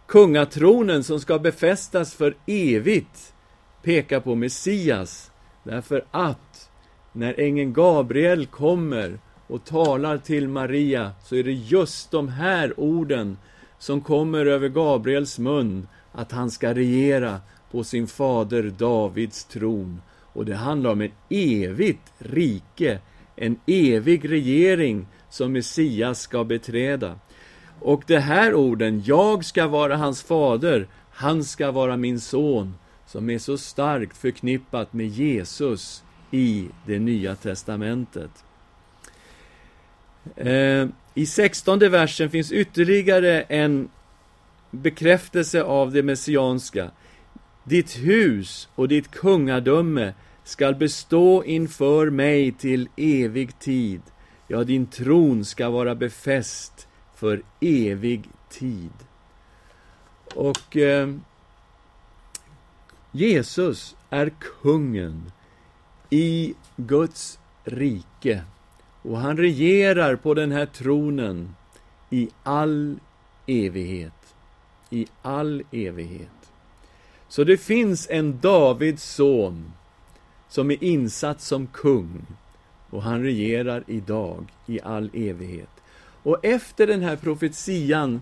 [0.07, 3.35] Kungatronen som ska befästas för evigt
[3.83, 5.31] pekar på Messias,
[5.65, 6.71] därför att
[7.13, 13.39] när ängeln Gabriel kommer och talar till Maria så är det just de här orden
[13.79, 20.03] som kommer över Gabriels mun att han ska regera på sin fader Davids tron.
[20.33, 22.99] Och det handlar om ett evigt rike,
[23.37, 27.19] en evig regering som Messias ska beträda.
[27.81, 32.75] Och de här orden, jag ska vara hans fader, han ska vara min son,
[33.07, 38.31] som är så starkt förknippat med Jesus i det nya testamentet.
[40.37, 43.89] Eh, I sextonde versen finns ytterligare en
[44.71, 46.91] bekräftelse av det messianska.
[47.65, 54.03] Ditt hus och ditt kungadöme skall bestå inför mig till evig tid.
[54.49, 58.93] Ja, din tron ska vara befäst för evig tid.
[60.35, 61.15] Och eh,
[63.13, 65.33] Jesus är kungen
[66.11, 68.43] i Guds rike.
[69.03, 71.55] Och han regerar på den här tronen
[72.11, 72.99] i all
[73.47, 74.35] evighet.
[74.91, 76.40] I all evighet.
[77.31, 79.73] Så det finns en Davids son
[80.49, 82.27] som är insatt som kung
[82.91, 85.71] och han regerar idag i all evighet.
[86.23, 88.21] Och efter den här profetian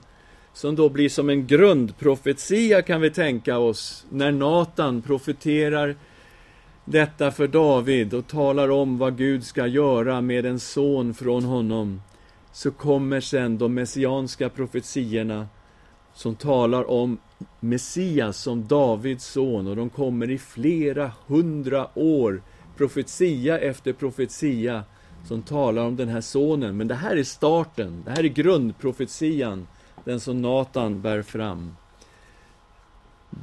[0.52, 5.96] som då blir som en grundprofetia kan vi tänka oss, när Natan profeterar
[6.84, 12.02] detta för David och talar om vad Gud ska göra med en son från honom,
[12.52, 15.46] så kommer sen de messianska profetiorna
[16.14, 17.18] som talar om
[17.60, 22.42] Messias som Davids son och de kommer i flera hundra år,
[22.76, 24.84] profetia efter profetia
[25.24, 26.76] som talar om den här sonen.
[26.76, 29.66] Men det här är starten, det här är grundprofetian
[30.04, 31.76] den som Natan bär fram.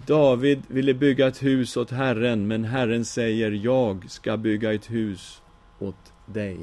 [0.06, 5.42] David ville bygga ett hus åt Herren, men Herren säger, jag ska bygga ett hus
[5.80, 6.58] åt dig.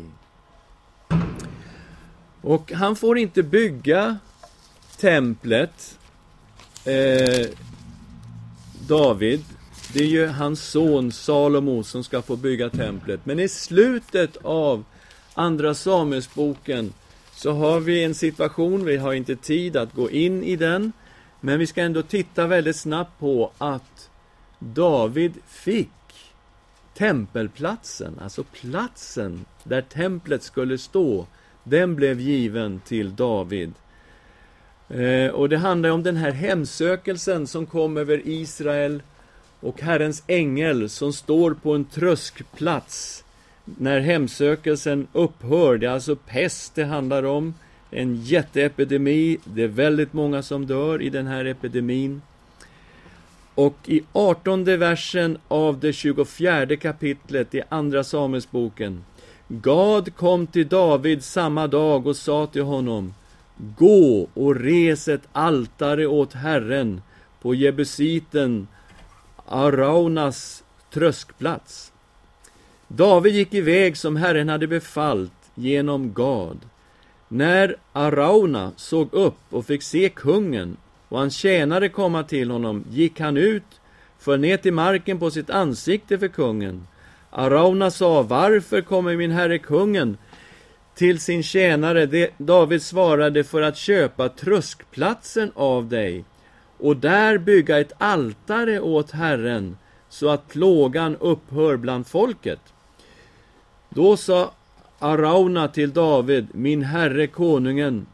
[2.41, 4.19] Och han får inte bygga
[4.97, 5.99] templet,
[6.85, 7.47] eh,
[8.89, 9.45] David.
[9.93, 13.21] Det är ju hans son Salomo som ska få bygga templet.
[13.25, 14.85] Men i slutet av
[15.35, 16.93] Andra Samuelsboken
[17.35, 20.93] så har vi en situation, vi har inte tid att gå in i den,
[21.41, 24.11] men vi ska ändå titta väldigt snabbt på att
[24.59, 25.89] David fick
[26.95, 31.27] tempelplatsen, alltså platsen där templet skulle stå,
[31.65, 33.73] den blev given till David.
[34.93, 39.03] Eh, och det handlar om den här hemsökelsen som kom över Israel
[39.61, 43.25] och Herrens ängel som står på en tröskplats
[43.65, 45.79] när hemsökelsen upphör.
[45.79, 47.55] Det är alltså pest det handlar om.
[47.91, 49.39] En jätteepidemi.
[49.45, 52.23] Det är väldigt många som dör i den här epidemin.
[53.55, 59.05] Och i 18 versen av det 24 kapitlet i Andra Samuelsboken.
[59.49, 63.15] Gad kom till David samma dag och sa till honom
[63.77, 67.03] Gå och res ett altare åt Herren
[67.43, 68.69] på Jebusiten
[69.47, 71.93] Araunas tröskplats.
[72.89, 76.59] David gick iväg som Herren hade befallt genom Gad.
[77.29, 80.77] När Arauna såg upp och fick se kungen
[81.09, 83.81] och hans tjänare komma till honom gick han ut,
[84.19, 86.87] föll ner till marken på sitt ansikte för kungen.
[87.31, 90.17] Arauna sa, varför kommer min herre kungen
[90.95, 92.29] till sin tjänare?
[92.39, 96.25] David svarade, för att köpa tröskplatsen av dig
[96.79, 99.77] och där bygga ett altare åt Herren
[100.09, 102.61] så att plågan upphör bland folket.
[103.89, 104.53] Då sa
[104.99, 108.07] Arauna till David, min herre konungen,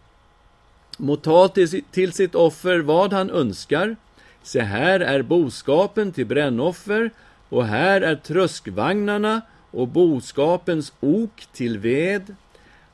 [0.98, 3.96] må ta till, till sitt offer vad han önskar.
[4.42, 7.10] Se, här är boskapen till brännoffer,
[7.48, 12.34] och här är tröskvagnarna och boskapens ok till ved.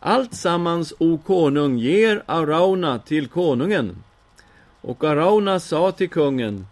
[0.06, 4.02] Allt sammans, o konung, ger Arauna till konungen.
[4.80, 6.66] Och Arauna sa till kungen,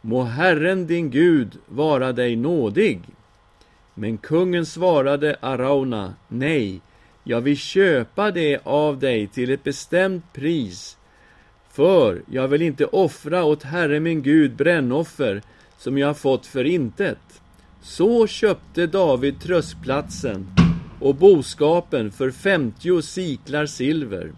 [0.00, 3.00] må Herren din Gud vara dig nådig.
[3.94, 6.80] Men kungen svarade Arauna, nej,
[7.24, 10.96] jag vill köpa det av dig till ett bestämt pris,
[11.72, 15.42] för jag vill inte offra åt Herre min Gud brännoffer
[15.78, 17.40] som jag har fått för intet.
[17.82, 20.65] Så köpte David tröstplatsen
[21.00, 24.32] och boskapen för femtio siklar silver.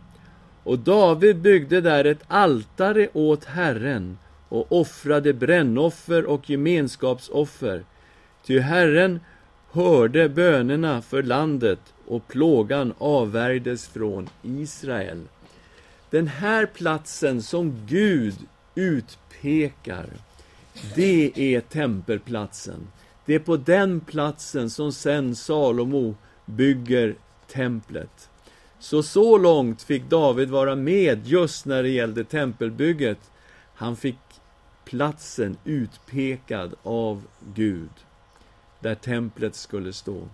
[0.63, 4.19] Och David byggde där ett altare åt Herren
[4.49, 7.85] och offrade brännoffer och gemenskapsoffer.
[8.47, 9.21] Ty Herren
[9.71, 15.23] hörde bönerna för landet och plågan avvärjdes från Israel.
[16.11, 18.35] Den här platsen som Gud
[18.75, 20.07] utpekar,
[20.95, 22.89] det är tempelplatsen.
[23.27, 26.15] Det är på den platsen som sen Salomo
[26.49, 27.15] bygger
[27.47, 28.31] templet.
[28.79, 33.31] Så, så långt fick David vara med just när det gällde tempelbygget.
[33.75, 34.19] Han fick
[34.85, 37.23] platsen utpekad av
[37.55, 37.91] Gud
[38.81, 40.29] där templet skulle stå.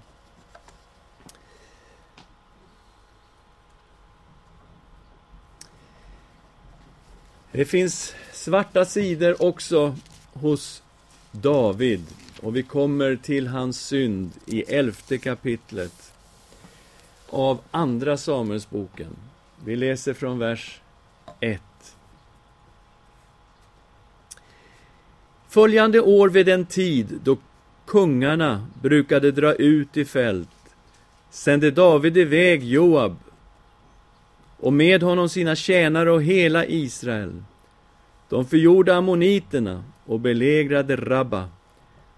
[7.52, 9.96] Det finns svarta sidor också
[10.32, 10.82] hos
[11.30, 12.06] David
[12.40, 16.12] och vi kommer till hans synd i elfte kapitlet
[17.30, 19.16] av Andra Samuelsboken.
[19.64, 20.80] Vi läser från vers
[21.40, 21.60] 1.
[25.48, 27.36] Följande år vid den tid då
[27.86, 30.48] kungarna brukade dra ut i fält
[31.30, 33.16] sände David iväg Joab
[34.56, 37.42] och med honom sina tjänare och hela Israel.
[38.28, 41.48] De förgjorde ammoniterna och belägrade Rabba.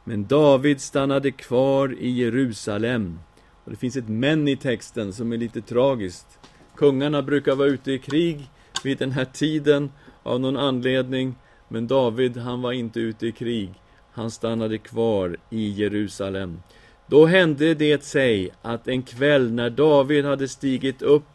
[0.09, 3.19] Men David stannade kvar i Jerusalem.
[3.65, 6.39] Och det finns ett men i texten som är lite tragiskt.
[6.77, 8.51] Kungarna brukar vara ute i krig
[8.85, 9.91] vid den här tiden
[10.23, 11.35] av någon anledning.
[11.69, 13.75] Men David, han var inte ute i krig.
[14.13, 16.63] Han stannade kvar i Jerusalem.
[17.07, 21.27] Då hände det sig att en kväll när David hade stigit upp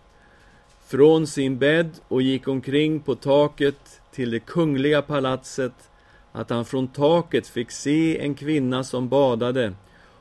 [0.87, 5.90] från sin bädd och gick omkring på taket till det kungliga palatset
[6.31, 9.73] att han från taket fick se en kvinna som badade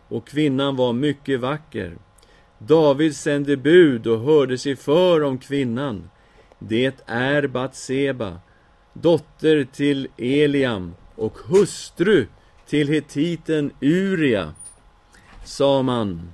[0.08, 1.96] och kvinnan var mycket vacker.
[2.58, 6.10] David sände bud och hörde sig för om kvinnan.
[6.58, 8.38] Det är Batseba,
[8.92, 12.26] dotter till Eliam och hustru
[12.66, 14.54] till hetiten Uria,
[15.44, 16.32] sa man.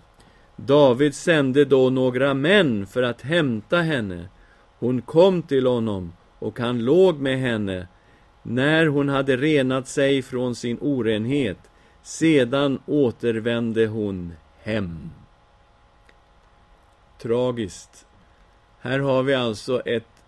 [0.56, 4.28] David sände då några män för att hämta henne.
[4.78, 7.88] Hon kom till honom och han låg med henne
[8.48, 11.58] när hon hade renat sig från sin orenhet.
[12.02, 14.32] Sedan återvände hon
[14.62, 15.10] hem.
[17.18, 18.06] Tragiskt.
[18.80, 20.22] Här har vi alltså ett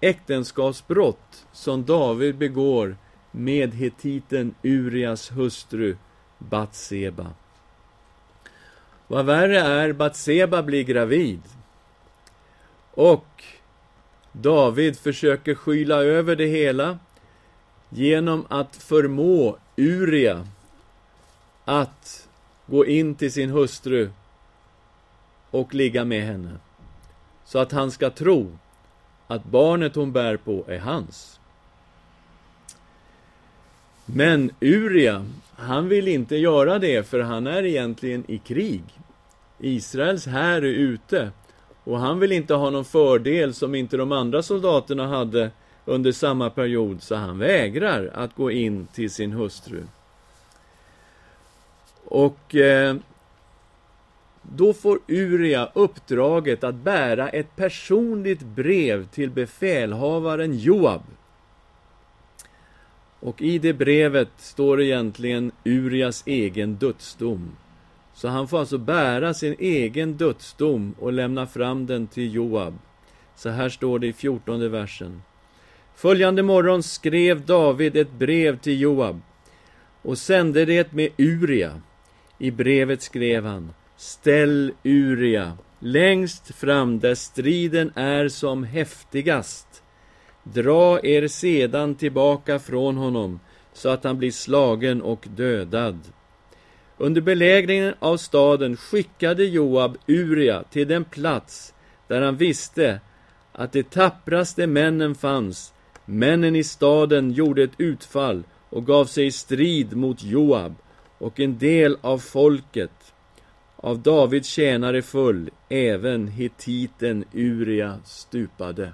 [0.00, 2.96] äktenskapsbrott som David begår
[3.30, 5.96] med hetiten Urias hustru
[6.38, 7.26] Batseba.
[9.06, 11.40] Vad värre är, Batseba blir gravid.
[12.90, 13.44] Och
[14.32, 16.98] David försöker skyla över det hela
[17.90, 20.46] genom att förmå Uria
[21.64, 22.28] att
[22.66, 24.10] gå in till sin hustru
[25.50, 26.56] och ligga med henne.
[27.44, 28.58] Så att han ska tro
[29.26, 31.40] att barnet hon bär på är hans.
[34.04, 35.26] Men Uria,
[35.56, 38.82] han vill inte göra det för han är egentligen i krig.
[39.58, 41.30] Israels här är ute
[41.84, 45.50] och han vill inte ha någon fördel som inte de andra soldaterna hade
[45.88, 49.82] under samma period, så han vägrar att gå in till sin hustru.
[52.04, 52.96] Och eh,
[54.42, 61.02] då får Uria uppdraget att bära ett personligt brev till befälhavaren Joab.
[63.20, 67.50] Och i det brevet står egentligen Urias egen dödsdom.
[68.14, 72.78] Så han får alltså bära sin egen dödsdom och lämna fram den till Joab.
[73.36, 75.22] Så här står det i fjortonde versen.
[75.98, 79.20] Följande morgon skrev David ett brev till Joab
[80.02, 81.80] och sände det med Uria.
[82.38, 89.82] I brevet skrev han Ställ Uria längst fram där striden är som häftigast.
[90.42, 93.40] Dra er sedan tillbaka från honom
[93.72, 95.98] så att han blir slagen och dödad.
[96.96, 101.74] Under belägringen av staden skickade Joab Uria till den plats
[102.08, 103.00] där han visste
[103.52, 105.72] att de tappraste männen fanns.
[106.10, 110.74] Männen i staden gjorde ett utfall och gav sig i strid mot Joab
[111.18, 113.14] och en del av folket
[113.76, 118.92] av Davids tjänare full, även hetiten Uria stupade.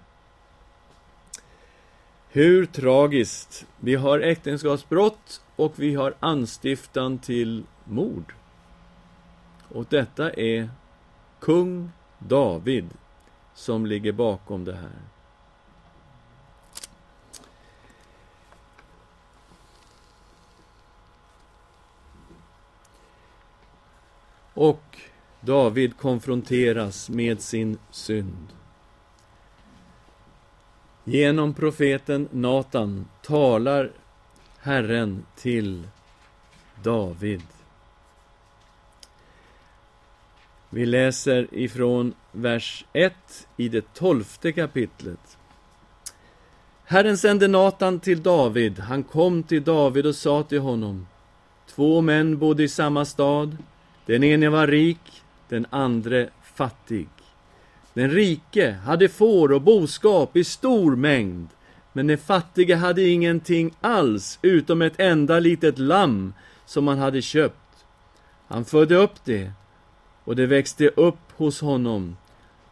[2.29, 3.67] Hur tragiskt!
[3.81, 8.35] Vi har äktenskapsbrott och vi har anstiftan till mord.
[9.69, 10.71] Och detta är
[11.41, 12.89] kung David
[13.55, 15.14] som ligger bakom det här.
[24.55, 24.99] Och
[25.41, 28.47] David konfronteras med sin synd.
[31.05, 33.91] Genom profeten Natan talar
[34.61, 35.89] Herren till
[36.83, 37.43] David.
[40.71, 43.15] Vi läser ifrån vers 1
[43.57, 45.39] i det tolfte kapitlet.
[46.85, 48.79] Herren sände Natan till David.
[48.79, 51.07] Han kom till David och sa till honom.
[51.67, 53.57] Två män bodde i samma stad.
[54.07, 57.09] Den ene var rik, den andre fattig.
[57.95, 61.49] Den rike hade får och boskap i stor mängd,
[61.93, 66.35] men den fattige hade ingenting alls utom ett enda litet lamm
[66.67, 67.85] som han hade köpt.
[68.49, 69.53] Han födde upp det,
[70.25, 72.17] och det växte upp hos honom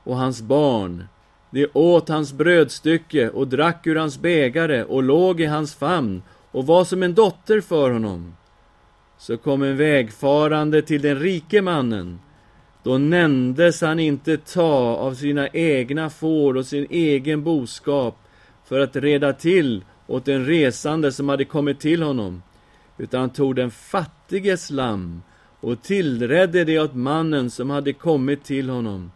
[0.04, 1.04] och hans barn.
[1.50, 6.66] Det åt hans brödstycke och drack ur hans bägare och låg i hans famn och
[6.66, 8.34] var som en dotter för honom.
[9.22, 12.20] Så kom en vägfarande till den rike mannen.
[12.82, 18.18] Då nämndes han inte ta av sina egna får och sin egen boskap
[18.64, 22.42] för att reda till åt den resande som hade kommit till honom.
[22.98, 25.22] utan han tog den fattiges lamm
[25.60, 29.12] och tillredde det åt mannen som hade kommit till honom.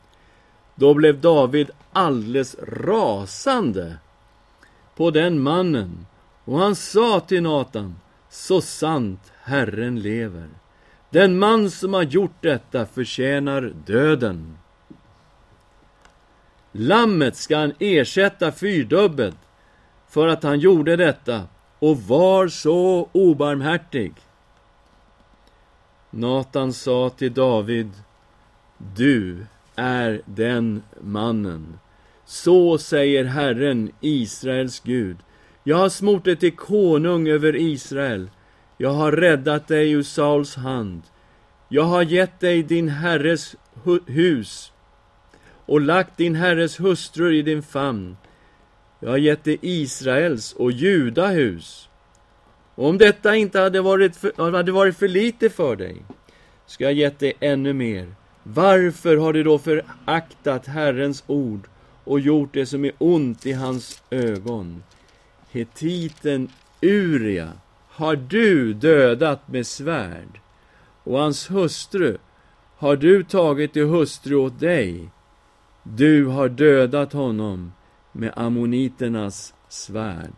[0.75, 3.97] Då blev David alldeles rasande
[4.97, 6.07] på den mannen
[6.45, 7.95] och han sa till Natan,
[8.37, 10.49] så sant Herren lever.
[11.11, 14.59] Den man som har gjort detta förtjänar döden.
[16.73, 19.39] Lammet ska han ersätta fyrdubbelt
[20.09, 21.43] för att han gjorde detta
[21.79, 24.13] och var så obarmhärtig.
[26.11, 27.91] Natan sa till David,
[28.79, 31.79] du är den mannen.
[32.25, 35.17] Så säger Herren, Israels Gud.
[35.69, 38.31] Jag har smort dig till konung över Israel.
[38.77, 41.03] Jag har räddat dig ur Sauls hand.
[41.69, 43.57] Jag har gett dig din herres
[44.07, 44.73] hus
[45.67, 48.17] och lagt din herres hustrur i din famn.
[49.01, 51.89] Jag har gett dig Israels och Juda hus.
[52.75, 56.03] Och om detta inte hade varit, för, hade varit för lite för dig,
[56.67, 58.15] ska jag gett dig ännu mer.
[58.43, 61.69] Varför har du då föraktat Herrens ord
[62.05, 64.83] och gjort det som är ont i hans ögon?
[65.57, 66.49] Hetiten
[66.81, 67.53] Uria
[67.89, 70.41] har du dödat med svärd,
[71.05, 72.19] och hans hustru
[72.77, 75.11] har du tagit till hustru åt dig.
[75.83, 77.73] Du har dödat honom
[78.13, 80.33] med ammoniternas svärd.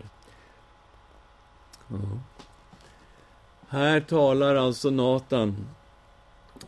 [1.89, 2.19] Oh.
[3.69, 5.67] Här talar alltså Natan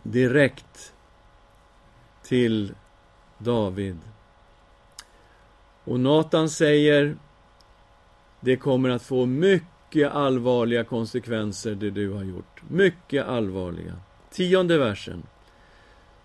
[0.02, 0.92] direkt
[2.22, 2.74] till
[3.38, 3.98] David.
[5.84, 7.16] Och Natan säger,
[8.40, 12.62] det kommer att få mycket allvarliga konsekvenser det du har gjort.
[12.68, 13.96] Mycket allvarliga.
[14.30, 15.22] Tionde versen.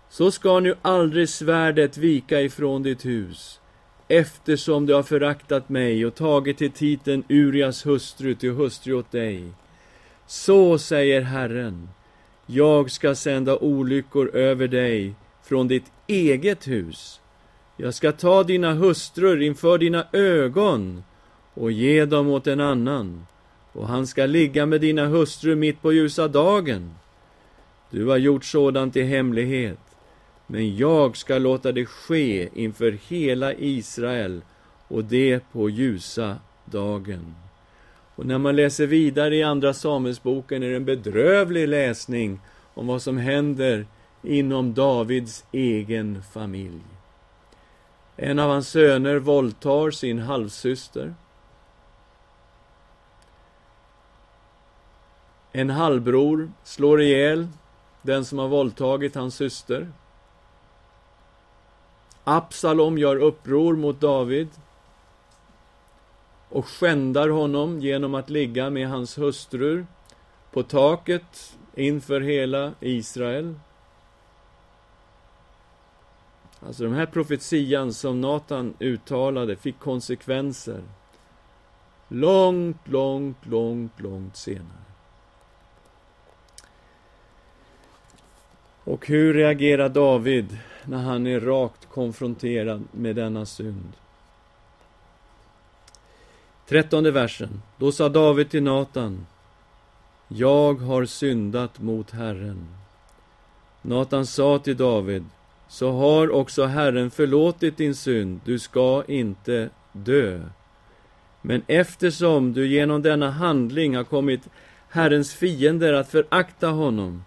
[0.08, 3.60] Så ska nu aldrig svärdet vika ifrån ditt hus,
[4.08, 9.44] eftersom du har föraktat mig och tagit till titeln Urias hustru till hustru åt dig.
[10.26, 11.88] Så säger Herren,
[12.46, 17.20] jag ska sända olyckor över dig från ditt eget hus.
[17.76, 21.02] Jag ska ta dina hustrur inför dina ögon
[21.56, 23.26] och ge dem åt en annan,
[23.72, 26.94] och han ska ligga med dina hustrur mitt på ljusa dagen.
[27.90, 29.78] Du har gjort sådant i hemlighet,
[30.46, 34.40] men jag ska låta det ske inför hela Israel
[34.88, 37.34] och det på ljusa dagen.
[38.14, 42.40] Och när man läser vidare i Andra Samuelsboken är det en bedrövlig läsning
[42.74, 43.86] om vad som händer
[44.22, 46.84] inom Davids egen familj.
[48.16, 51.14] En av hans söner våldtar sin halvsyster.
[55.56, 57.48] En halvbror slår ihjäl
[58.02, 59.92] den som har våldtagit hans syster.
[62.24, 64.48] Absalom gör uppror mot David
[66.48, 69.86] och skändar honom genom att ligga med hans hustrur
[70.52, 73.54] på taket inför hela Israel.
[76.66, 80.82] Alltså den här profetian som Natan uttalade fick konsekvenser
[82.08, 84.86] långt, långt, långt, långt senare.
[88.86, 93.92] Och hur reagerar David när han är rakt konfronterad med denna synd?
[96.68, 97.62] Trettonde versen.
[97.76, 99.26] Då sa David till Natan,
[100.28, 102.66] Jag har syndat mot Herren.
[103.82, 105.24] Natan sa till David,
[105.68, 110.40] så har också Herren förlåtit din synd, du ska inte dö.
[111.42, 114.48] Men eftersom du genom denna handling har kommit
[114.88, 117.24] Herrens fiender att förakta honom,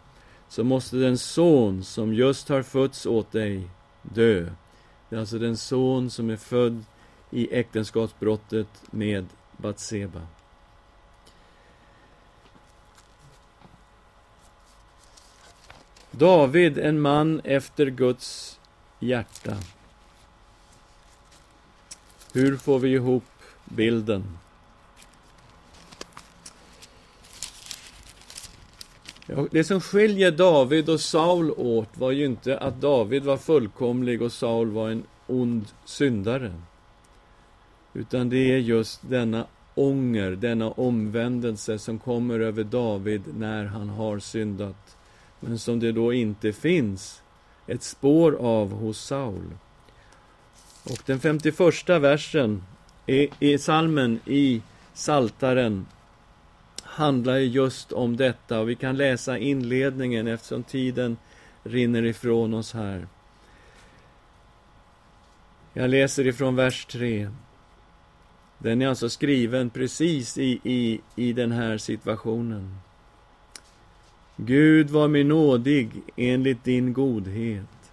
[0.49, 3.69] så måste den son som just har fötts åt dig
[4.01, 4.49] dö.
[5.09, 6.85] Det är alltså den son som är född
[7.31, 9.25] i äktenskapsbrottet med
[9.57, 10.21] Batseba.
[16.11, 18.59] David, en man efter Guds
[18.99, 19.57] hjärta.
[22.33, 23.23] Hur får vi ihop
[23.65, 24.37] bilden?
[29.51, 34.31] Det som skiljer David och Saul åt var ju inte att David var fullkomlig och
[34.31, 36.53] Saul var en ond syndare.
[37.93, 44.19] Utan det är just denna ånger, denna omvändelse som kommer över David när han har
[44.19, 44.97] syndat.
[45.39, 47.21] Men som det då inte finns
[47.67, 49.57] ett spår av hos Saul.
[50.83, 52.63] Och den 51 versen
[53.05, 54.61] i, i salmen i
[54.93, 55.85] Saltaren
[56.99, 61.17] handlar just om detta och vi kan läsa inledningen eftersom tiden
[61.63, 63.07] rinner ifrån oss här.
[65.73, 67.29] Jag läser ifrån vers 3.
[68.57, 72.77] Den är alltså skriven precis i, i, i den här situationen.
[74.35, 77.91] Gud, var mig nådig enligt din godhet.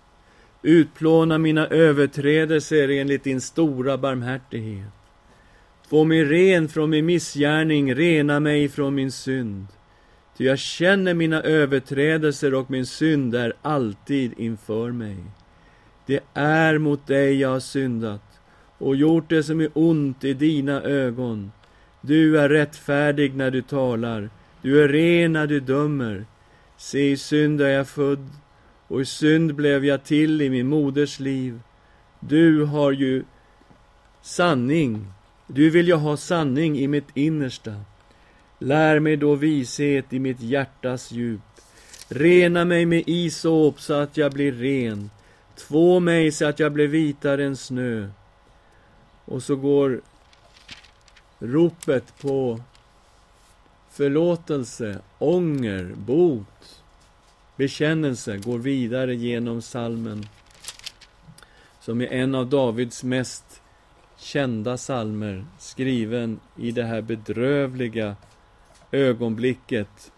[0.62, 4.92] Utplåna mina överträdelser enligt din stora barmhärtighet.
[5.88, 9.66] Få mig ren från min missgärning, rena mig från min synd.
[10.36, 15.16] Ty jag känner mina överträdelser och min synd är alltid inför mig.
[16.06, 18.22] Det är mot dig jag har syndat
[18.78, 21.52] och gjort det som är ont i dina ögon.
[22.00, 24.30] Du är rättfärdig när du talar,
[24.62, 26.24] du är ren när du dömer.
[26.76, 28.28] Se, i synd är jag född,
[28.88, 31.60] och i synd blev jag till i min moders liv.
[32.20, 33.24] Du har ju
[34.22, 35.12] sanning,
[35.46, 37.74] du vill ju ha sanning i mitt innersta.
[38.58, 41.40] Lär mig då vishet i mitt hjärtas djup.
[42.08, 45.10] Rena mig med isop så att jag blir ren.
[45.56, 48.08] Två mig så att jag blir vitare än snö.
[49.24, 50.00] Och så går
[51.38, 52.60] ropet på
[53.90, 56.82] förlåtelse, ånger, bot,
[57.56, 60.26] bekännelse går vidare genom salmen
[61.86, 63.44] som är en av Davids mest
[64.18, 68.16] kända salmer skriven i det här bedrövliga
[68.90, 70.12] ögonblicket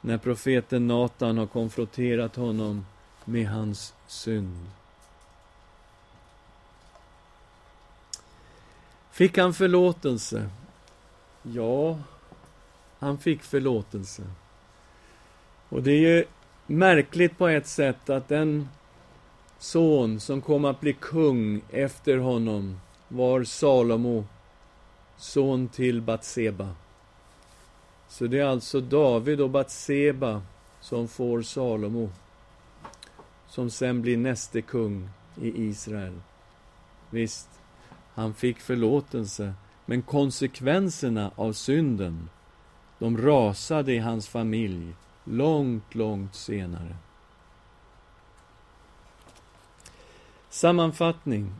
[0.00, 2.86] när profeten Natan har konfronterat honom
[3.24, 4.66] med hans synd.
[9.10, 10.50] Fick han förlåtelse?
[11.42, 11.98] Ja,
[12.98, 14.22] han fick förlåtelse.
[15.68, 16.24] Och det är ju
[16.66, 18.68] märkligt på ett sätt att den
[19.58, 22.80] son som kom att bli kung efter honom
[23.12, 24.24] var Salomo,
[25.16, 26.68] son till Batseba.
[28.08, 30.42] Så det är alltså David och Batseba
[30.80, 32.10] som får Salomo,
[33.48, 35.08] som sen blir näste kung
[35.40, 36.20] i Israel.
[37.10, 37.48] Visst,
[38.14, 39.54] han fick förlåtelse,
[39.86, 42.28] men konsekvenserna av synden,
[42.98, 44.94] de rasade i hans familj
[45.24, 46.96] långt, långt senare.
[50.50, 51.54] Sammanfattning.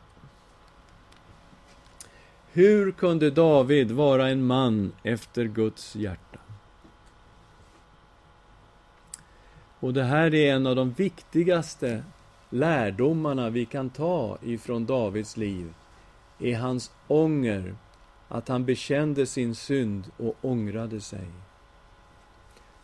[2.54, 6.38] Hur kunde David vara en man efter Guds hjärta?
[9.80, 12.02] Och det här är en av de viktigaste
[12.50, 15.74] lärdomarna vi kan ta ifrån Davids liv,
[16.38, 17.74] är hans ånger,
[18.28, 21.28] att han bekände sin synd och ångrade sig.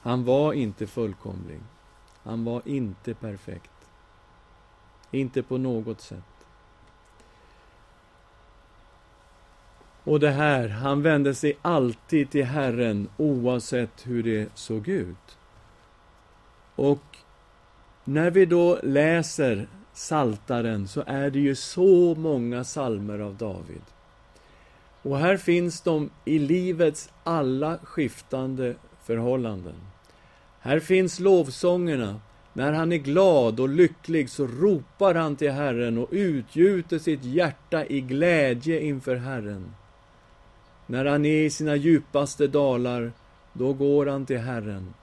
[0.01, 1.61] Han var inte fullkomlig.
[2.23, 3.91] Han var inte perfekt.
[5.11, 6.38] Inte på något sätt.
[10.09, 15.39] Och det här, han vände sig alltid till Herren oavsett hur det såg ut.
[16.75, 17.03] Och
[18.05, 23.83] när vi då läser Saltaren så är det ju så många salmer av David.
[25.03, 29.77] Och här finns de i livets alla skiftande förhållanden.
[30.61, 32.21] Här finns lovsångerna.
[32.53, 37.87] När han är glad och lycklig så ropar han till Herren och utgjuter sitt hjärta
[37.87, 39.75] i glädje inför Herren.
[40.91, 43.13] När han är i sina djupaste dalar,
[43.53, 44.95] då går han till Herren.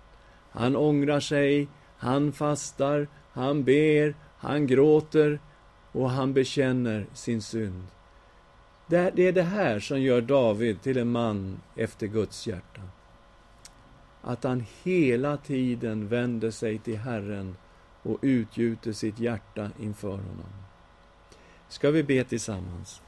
[0.52, 1.68] Han ångrar sig,
[1.98, 5.40] han fastar, han ber, han gråter
[5.92, 7.88] och han bekänner sin synd.
[8.88, 12.82] Det är det här som gör David till en man efter Guds hjärta.
[14.22, 17.56] Att han hela tiden vänder sig till Herren
[18.04, 20.54] och utgjuter sitt hjärta inför honom.
[21.70, 23.02] Ska vi be tillsammans?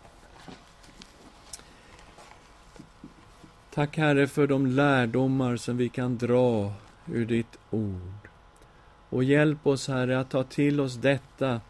[3.77, 6.73] Tack Herre för de lärdomar som vi kan dra
[7.05, 8.29] ur ditt ord.
[9.09, 11.61] Och hjälp oss Herre att ta till oss detta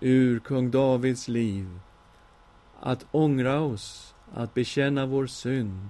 [0.00, 1.78] ur kung Davids liv.
[2.80, 5.88] Att ångra oss, att bekänna vår synd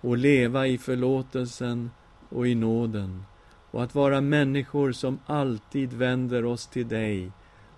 [0.00, 1.90] och leva i förlåtelsen
[2.28, 3.24] och i nåden
[3.70, 7.32] och att vara människor som alltid vänder oss till dig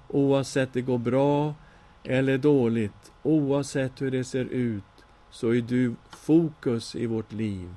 [0.09, 1.55] oavsett det går bra
[2.05, 4.85] eller dåligt, oavsett hur det ser ut
[5.31, 7.75] så är du fokus i vårt liv.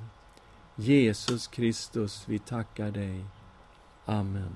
[0.76, 3.24] Jesus Kristus, vi tackar dig.
[4.04, 4.54] Amen.